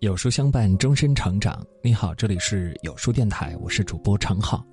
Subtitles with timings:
[0.00, 1.62] 有书相伴，终身成长。
[1.82, 4.64] 你好，这里是有书电台，我是主播常浩。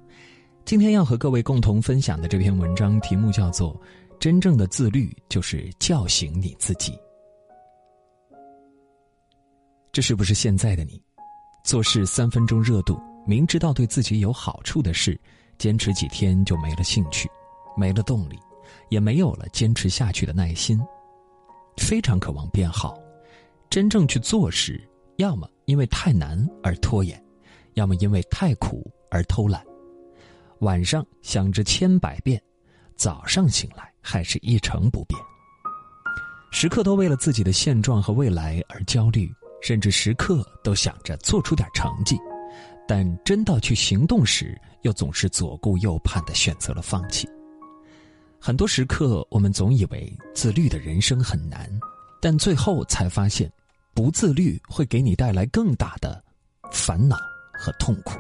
[0.63, 3.75] 今天要和各位共同分享的这篇文章题目叫做
[4.21, 6.93] 《真正的自律就是叫醒你自己》。
[9.91, 11.03] 这是不是现在的你？
[11.61, 15.19] 做事三分钟热度，明知道对自己有好处的事，
[15.57, 17.29] 坚持几天就没了兴趣，
[17.75, 18.39] 没了动力，
[18.87, 20.79] 也没有了坚持下去的耐心，
[21.75, 22.97] 非常渴望变好，
[23.69, 24.81] 真正去做时。
[25.17, 27.21] 要么因为太难而拖延，
[27.73, 29.63] 要么因为太苦而偷懒。
[30.59, 32.39] 晚上想着千百遍，
[32.95, 35.19] 早上醒来还是一成不变。
[36.51, 39.27] 时刻都为了自己的现状和未来而焦虑，
[39.59, 42.15] 甚至时刻都想着做出点成绩，
[42.87, 47.27] 但真到去行动时，又总是左顾右盼的选择了放弃。
[48.39, 51.67] 很多时刻，我们总以为自律的人生很难，
[52.21, 53.51] 但最后才发现。
[53.97, 56.23] 不自律会给你带来更大的
[56.71, 57.17] 烦恼
[57.51, 58.19] 和痛苦。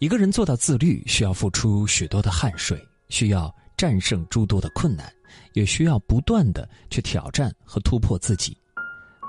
[0.00, 5.10] 一个人做到自律，需要付出许多的汗水，需要战胜诸多的困难，
[5.54, 8.54] 也需要不断的去挑战和突破自己。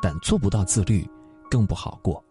[0.01, 1.09] 但做不到自律，
[1.49, 2.21] 更不好过，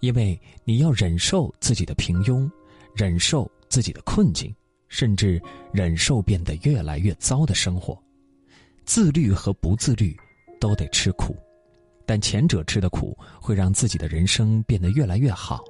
[0.00, 2.50] 因为你要忍受自己的平庸，
[2.94, 4.50] 忍受自己的困境，
[4.88, 5.38] 甚至
[5.74, 8.02] 忍受变得越来越糟的生活。
[8.86, 10.16] 自律和不自律，
[10.58, 11.36] 都得吃苦。
[12.06, 15.64] 但前者吃的苦会让自己的人生变得越来越好，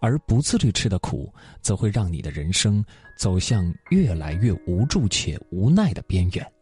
[0.00, 2.84] 而不自律吃的苦，则会让你的人生
[3.16, 6.52] 走向越来越无助且无奈的边缘。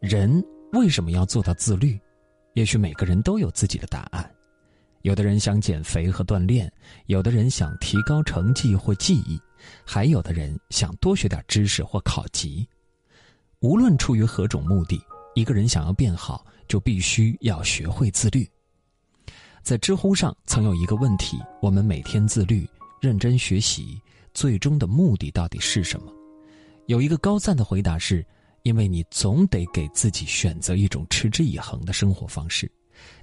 [0.00, 1.98] 人为什么要做到自律？
[2.54, 4.28] 也许每个人都有自己的答案。
[5.02, 6.70] 有的人想减肥和锻炼，
[7.06, 9.40] 有的人想提高成绩或技艺，
[9.84, 12.68] 还有的人想多学点知识或考级。
[13.60, 15.00] 无论出于何种目的，
[15.38, 16.44] 一个人想要变好。
[16.68, 18.46] 就必须要学会自律。
[19.62, 22.68] 在知乎上曾有一个问题：我们每天自律、
[23.00, 23.98] 认真学习，
[24.34, 26.12] 最终的目的到底是什么？
[26.84, 28.22] 有一个高赞的回答是：
[28.64, 32.70] 因为你总得给自己选择一种持之以恒的生活方式，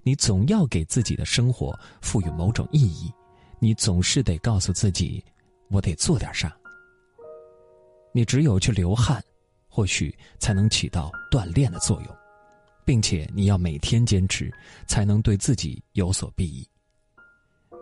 [0.02, 3.14] 你总要给自己的生活赋予某种意义，
[3.60, 5.24] 你总是得告诉自己：
[5.70, 6.52] 我得做点啥。
[8.12, 9.24] 你只有去流汗，
[9.76, 12.16] 或许才能起到锻炼的作用。
[12.86, 14.50] 并且你要每天坚持，
[14.88, 16.66] 才能对自己有所裨益。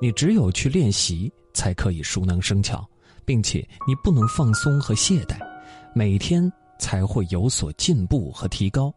[0.02, 2.90] 你只有去练习，才可以熟能生巧，
[3.26, 5.38] 并且你不能放松和懈怠，
[5.94, 8.92] 每天才会有所进步和提高。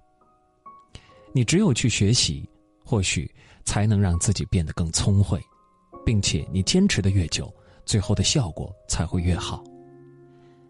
[1.34, 2.48] 你只有去学习，
[2.82, 3.30] 或许
[3.64, 5.38] 才能让自己变得更聪慧，
[6.04, 7.52] 并且你坚持的越久，
[7.84, 9.62] 最后的效果才会越好。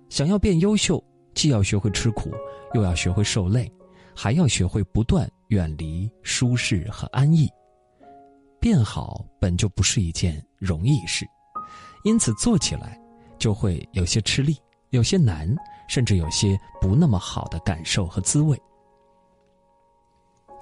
[0.08, 1.02] 想要变优秀，
[1.36, 2.32] 既要学会吃苦，
[2.74, 3.70] 又要学会受累。
[4.18, 7.46] 还要学会不断远离舒适和安逸，
[8.58, 11.26] 变好本就不是一件容易事，
[12.02, 12.98] 因此做起来
[13.38, 14.56] 就会有些吃力，
[14.88, 15.54] 有些难，
[15.86, 18.58] 甚至有些不那么好的感受和滋味。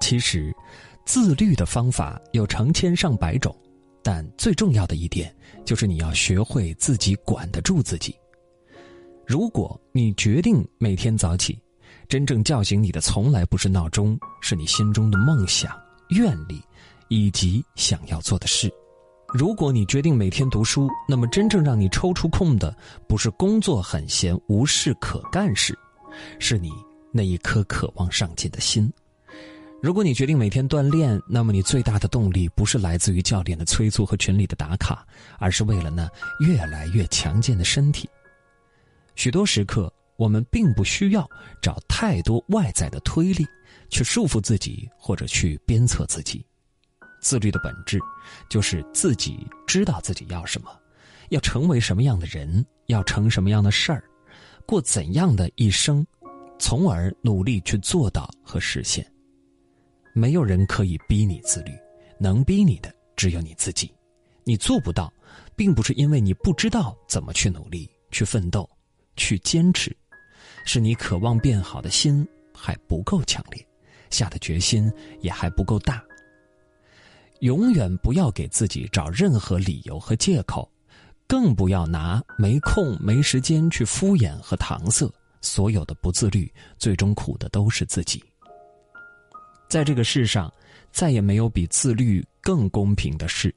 [0.01, 0.53] 其实，
[1.05, 3.55] 自律的方法有成千上百种，
[4.03, 8.13] 但最重要的一点就是你要学会自己管得住自己。
[9.27, 11.59] 如果你决定每天早起，
[12.07, 15.71] 真正叫醒你的，从来不是闹钟，是你心中的梦想、
[16.09, 16.61] 愿力，
[17.07, 18.71] 以及想要做的事。
[19.33, 22.75] 如果你决定每天读书，那么真正让你抽出空的，
[23.07, 25.77] 不是工作很闲、无事可干时，
[26.39, 26.71] 是你
[27.11, 28.91] 那一颗渴望上进的心。
[29.81, 35.05] 如果你决定每天锻炼，那么你最大的动力，不是来自于教练的催促和群里的打卡，
[35.39, 36.07] 而是为了那
[36.39, 38.07] 越来越强健的身体。
[39.15, 39.91] 许多时刻。
[40.17, 41.29] 我们并不需要
[41.61, 43.45] 找太多外在的推力，
[43.89, 46.41] 去束缚自己或者去鞭策自己。
[47.21, 47.99] 自律的本质，
[48.49, 50.69] 就是自己知道自己要什么，
[51.31, 54.05] 要成为什么样的人，要成什么样的事儿，
[54.65, 56.07] 过怎样的一生，
[56.57, 59.05] 从而努力去做到和实现。
[60.13, 61.73] 没有人可以逼你自律，
[62.17, 63.93] 能逼你的只有你自己。
[64.45, 65.11] 你做不到，
[65.57, 68.69] 并不是因为你不知道怎么去努力、去奋斗、
[69.15, 69.95] 去坚持。
[70.65, 73.67] 是你渴望变好的心还不够强烈，
[74.09, 74.91] 下的决心
[75.21, 76.03] 也还不够大。
[77.41, 80.71] 永远不要给自己找任何理由和借口，
[81.27, 85.11] 更不要拿没空、没时间去敷衍和搪塞。
[85.41, 88.23] 所有的不自律，最终苦的都是自己。
[89.69, 90.51] 在这个世上，
[90.91, 93.53] 再也没有比自律更公平的事。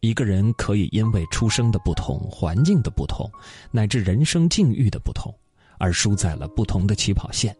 [0.00, 3.30] 一个人可以因为出生的不同、环境的不同，
[3.70, 5.34] 乃至人生境遇的不同。
[5.82, 7.56] 而输在了不同的起跑线，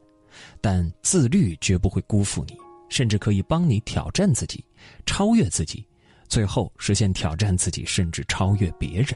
[0.61, 2.55] 但自律绝不会辜负你，
[2.91, 4.63] 甚至可以帮你挑战自己、
[5.07, 5.83] 超越自己，
[6.29, 9.09] 最后实现挑战自己，甚至超越别人。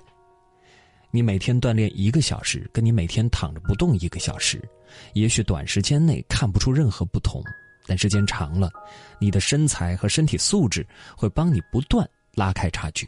[1.10, 4.66] 你每天锻炼一个小时，跟你每天躺着不动一个小时，
[5.12, 7.44] 也许短时间内看不出任何不同，
[7.86, 8.70] 但时间长了，
[9.18, 13.06] 你的身材和身体素质会帮你不断拉开差距。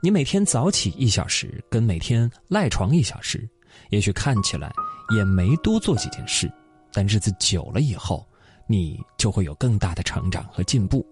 [0.00, 3.48] 你每天早起一小时，跟每天赖床一小时，
[3.90, 4.72] 也许看起来
[5.16, 6.50] 也没多做几件事，
[6.92, 8.24] 但日子久了以后，
[8.68, 11.04] 你就会有更大的成长和进步。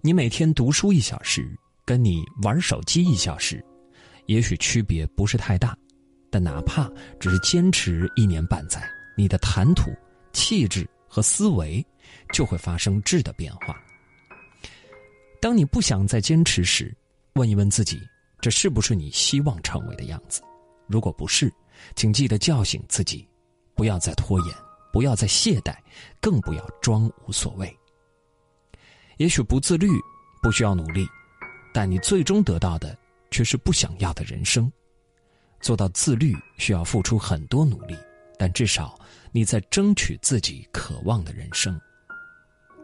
[0.00, 1.50] 你每天读书一小时，
[1.84, 3.64] 跟你玩手机一小时。
[4.26, 5.76] 也许区别不是太大，
[6.30, 6.88] 但哪怕
[7.18, 9.90] 只是坚持一年半载，你的谈吐、
[10.32, 11.84] 气质和思维
[12.32, 13.74] 就会发生质的变化。
[15.40, 16.94] 当你不想再坚持时，
[17.38, 18.00] 问一问自己：
[18.40, 20.42] 这是不是你希望成为的样子？
[20.86, 21.50] 如果不是，
[21.94, 23.26] 请记得叫醒自己，
[23.74, 24.54] 不要再拖延，
[24.92, 25.74] 不要再懈怠，
[26.20, 27.74] 更不要装无所谓。
[29.16, 29.88] 也许不自律，
[30.42, 31.08] 不需要努力，
[31.72, 32.98] 但你最终得到的。
[33.30, 34.72] 却是不想要的人生。
[35.60, 37.94] 做到自律需要付出很多努力，
[38.38, 38.98] 但至少
[39.32, 41.78] 你在争取自己渴望的人生。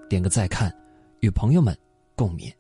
[0.07, 0.71] 点个再看，
[1.21, 1.75] 与朋友们
[2.15, 2.53] 共勉。